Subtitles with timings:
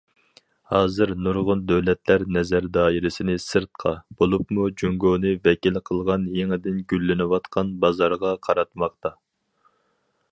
[0.73, 3.91] ھازىر، نۇرغۇن دۆلەتلەر نەزەر دائىرىسىنى سىرتقا
[4.23, 9.13] بولۇپمۇ جۇڭگونى ۋەكىل قىلغان يېڭىدىن گۈللىنىۋاتقان بازارغا قاراتماقتا.